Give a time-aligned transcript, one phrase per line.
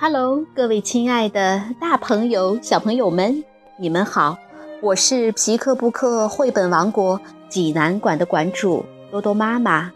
[0.00, 3.42] Hello，各位亲爱的大朋友、小朋友们，
[3.76, 4.38] 你们好！
[4.80, 9.92] 我是皮克布克绘本王国济南馆的馆主多多妈妈。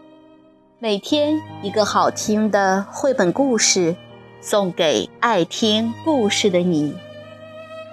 [0.77, 3.95] 每天一个好听的绘本故事，
[4.41, 6.93] 送给爱听故事的你。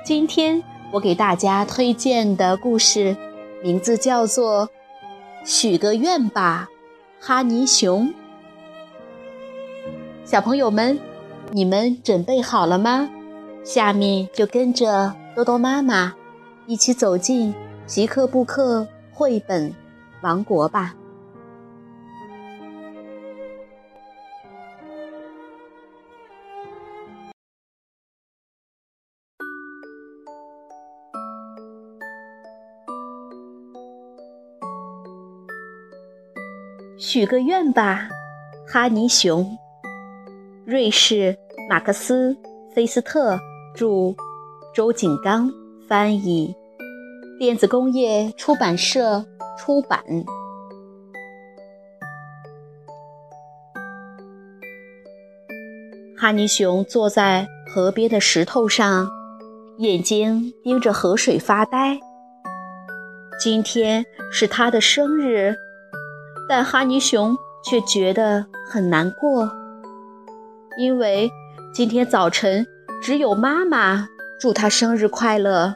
[0.05, 3.17] 今天我给大家推荐的故事
[3.63, 4.67] 名字叫做
[5.45, 6.69] 《许个愿吧，
[7.20, 8.09] 哈尼熊》。
[10.25, 10.98] 小朋友们。
[11.53, 13.11] 你们准备好了吗？
[13.65, 16.15] 下面就跟着多多妈妈
[16.67, 17.53] 一起走进
[17.87, 19.75] 皮克布克绘本
[20.23, 20.95] 王国吧。
[36.97, 38.09] 许个愿吧，
[38.69, 39.59] 哈尼熊。
[40.71, 41.37] 瑞士
[41.69, 42.33] 马克思·
[42.73, 43.37] 菲斯特
[43.75, 44.15] 著，
[44.73, 45.51] 周景刚
[45.89, 46.55] 翻译，
[47.41, 49.27] 电子工业出版社
[49.59, 50.01] 出版。
[56.17, 59.09] 哈尼熊坐在河边的石头上，
[59.79, 61.98] 眼睛盯着河水发呆。
[63.41, 65.53] 今天是他的生日，
[66.48, 69.51] 但哈尼熊却觉得很难过。
[70.79, 71.31] 因为
[71.75, 72.67] 今天早晨
[73.03, 74.09] 只有妈妈
[74.41, 75.75] 祝他生日快乐，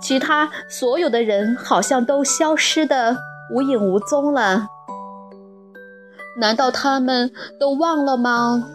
[0.00, 3.16] 其他所有的人好像都消失的
[3.54, 4.66] 无影无踪了。
[6.38, 8.66] 难道他们都忘了吗？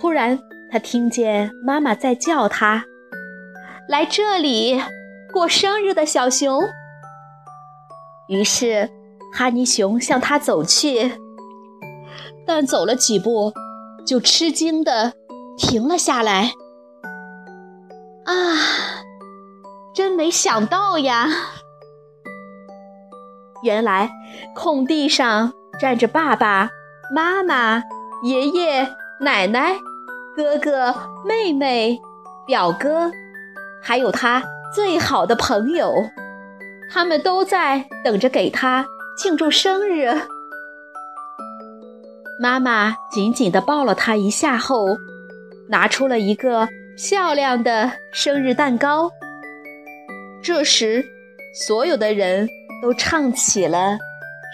[0.00, 0.38] 突然，
[0.70, 2.84] 他听见妈妈在叫他
[3.88, 4.82] ：“来这里，
[5.32, 6.60] 过生日的小熊。”
[8.28, 8.90] 于是，
[9.32, 11.12] 哈尼熊向他走去。
[12.46, 13.52] 但走了几步，
[14.06, 15.14] 就吃惊地
[15.56, 16.52] 停了下来。
[18.24, 18.32] 啊，
[19.94, 21.28] 真没想到呀！
[23.62, 24.10] 原来
[24.54, 26.68] 空地上站着爸爸
[27.14, 27.82] 妈妈、
[28.22, 29.76] 爷爷奶奶、
[30.36, 31.98] 哥哥妹妹、
[32.46, 33.10] 表哥，
[33.82, 34.42] 还有他
[34.74, 35.94] 最好的朋友，
[36.92, 38.86] 他们都在等着给他
[39.16, 40.14] 庆祝生日。
[42.40, 44.84] 妈妈紧紧地抱了他一下后，
[45.68, 49.10] 拿出了一个漂亮的生日蛋糕。
[50.42, 51.04] 这时，
[51.54, 52.48] 所有的人
[52.82, 53.96] 都唱起了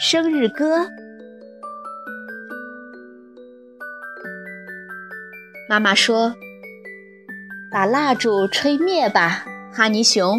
[0.01, 0.87] 生日歌。
[5.69, 6.35] 妈妈说
[7.73, 10.39] ：“把蜡烛吹灭吧，哈尼熊，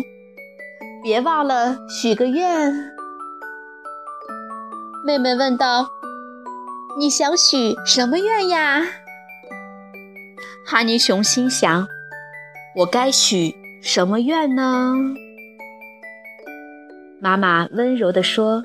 [1.03, 2.72] 别忘了许个愿。”
[5.03, 5.90] 妹妹问道。
[6.97, 8.85] 你想许什么愿呀？
[10.66, 11.88] 哈尼熊心想
[12.78, 14.94] ：“我该许什么愿呢？”
[17.19, 18.63] 妈妈温柔地说：“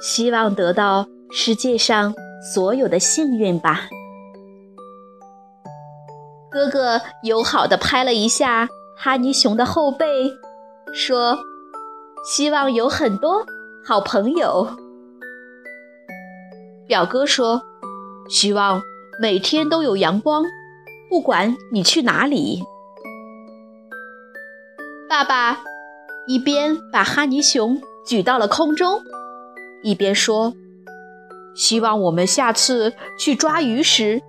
[0.00, 2.14] 希望得到世界上
[2.54, 3.88] 所有的幸运吧。”
[6.50, 10.32] 哥哥友好地拍了一下哈尼熊的后背，
[10.92, 11.38] 说
[12.24, 13.44] ：“希望有很多
[13.84, 14.68] 好朋友。”
[16.90, 17.62] 表哥说
[18.28, 18.82] ：“希望
[19.22, 20.42] 每天都有阳光，
[21.08, 22.64] 不管你去哪里。”
[25.08, 25.60] 爸爸
[26.26, 29.02] 一边把哈尼熊举到了空中，
[29.84, 30.52] 一边说
[31.54, 34.20] ：“希望我们下次去抓鱼时，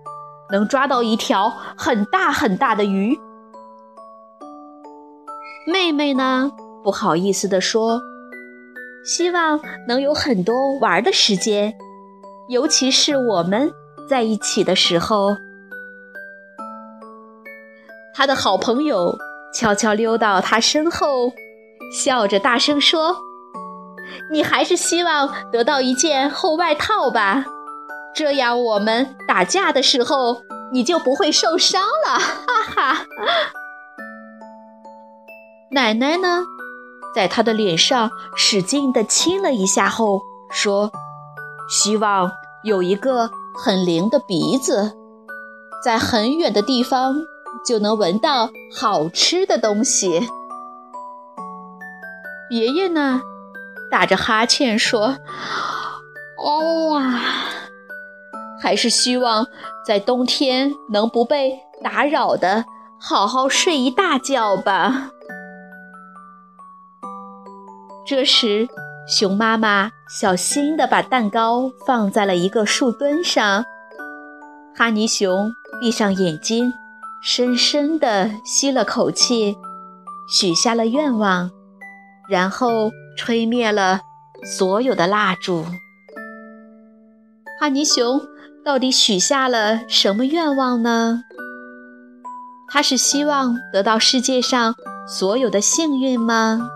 [0.52, 3.20] 能抓到一条很大很大的鱼。”
[5.66, 6.52] 妹妹呢，
[6.84, 8.00] 不好意思地说
[9.04, 11.76] ：“希望能有很多玩的时间。”
[12.52, 13.72] 尤其是我们
[14.10, 15.38] 在一起的时候，
[18.14, 19.18] 他的好朋友
[19.54, 21.32] 悄悄溜到他身后，
[21.96, 23.16] 笑着大声说
[24.34, 27.46] ：“你还是希望得到一件厚外套吧，
[28.14, 30.42] 这样我们打架的时候
[30.74, 33.06] 你就不会受伤了。”哈哈。
[35.72, 36.44] 奶奶呢，
[37.16, 40.20] 在他的脸上使劲地亲了一下后
[40.52, 40.92] 说。
[41.70, 42.32] 希望
[42.64, 43.30] 有一个
[43.64, 44.94] 很灵的鼻子，
[45.84, 47.16] 在很远的地方
[47.66, 50.28] 就能闻到好吃的东西。
[52.50, 53.22] 爷爷呢，
[53.90, 55.16] 打着哈欠说
[56.38, 57.22] ：“哦啊，
[58.62, 59.48] 还是希望
[59.86, 62.66] 在冬天能不被打扰的
[63.00, 65.12] 好好睡一大觉吧。”
[68.06, 68.68] 这时。
[69.08, 73.66] 熊妈妈小心地把蛋糕放在了一个树墩上，
[74.76, 75.52] 哈尼熊
[75.82, 76.72] 闭上眼睛，
[77.22, 79.58] 深深地吸了口气，
[80.30, 81.52] 许下了愿望，
[82.30, 84.00] 然后吹灭了
[84.46, 85.66] 所有的蜡烛。
[87.60, 88.22] 哈尼熊
[88.64, 91.22] 到底许下了什么愿望呢？
[92.70, 94.76] 他是希望得到世界上
[95.06, 96.70] 所有的幸运吗？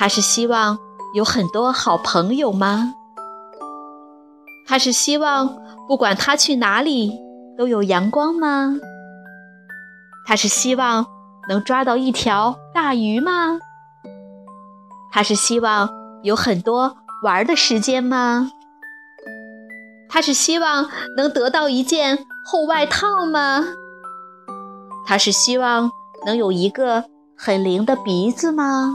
[0.00, 0.78] 他是希望
[1.12, 2.94] 有很多好朋友吗？
[4.66, 7.12] 他是希望不管他去哪里
[7.58, 8.78] 都有阳光吗？
[10.26, 11.04] 他是希望
[11.50, 13.58] 能抓到一条大鱼吗？
[15.12, 15.90] 他是希望
[16.22, 18.50] 有很多玩的时间吗？
[20.08, 23.66] 他是希望能得到一件厚外套吗？
[25.04, 25.90] 他是希望
[26.24, 27.04] 能有一个
[27.36, 28.94] 很灵的鼻子吗？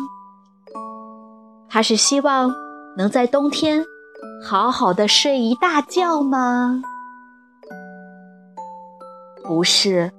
[1.76, 2.56] 他是希望
[2.96, 3.86] 能在冬天
[4.42, 6.82] 好好的睡一大觉吗？
[9.44, 10.10] 不是，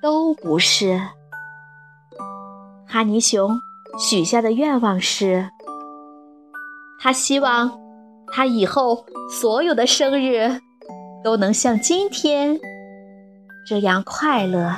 [0.00, 1.00] 都不是。
[2.86, 3.50] 哈尼熊
[3.98, 5.50] 许下的愿望是，
[7.00, 7.80] 他希望。
[8.34, 10.60] 他以后所有的生日
[11.24, 12.56] 都能像今天
[13.66, 14.72] 这样快乐。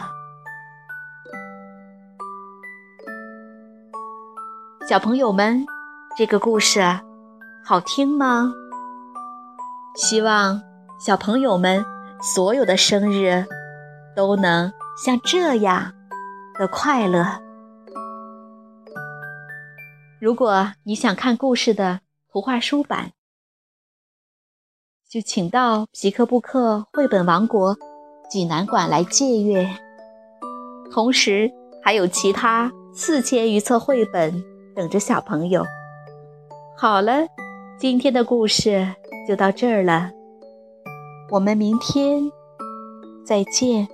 [4.89, 5.65] 小朋友们，
[6.17, 6.81] 这个故事
[7.65, 8.53] 好听吗？
[9.97, 10.63] 希望
[10.97, 11.85] 小朋友们
[12.23, 13.45] 所有的生日
[14.15, 15.93] 都能像这样
[16.57, 17.27] 的快乐。
[20.21, 21.99] 如果你想看故事的
[22.31, 23.11] 图画书版，
[25.11, 27.77] 就请到皮克布克绘本王国
[28.31, 29.69] 济南馆来借阅，
[30.93, 31.51] 同时
[31.83, 34.45] 还有其他四千余册绘本
[34.77, 35.65] 等着小朋友。
[36.77, 37.29] 好了，
[37.79, 38.87] 今天的故事
[39.29, 40.11] 就到这儿了，
[41.31, 42.21] 我们明天
[43.25, 43.87] 再见。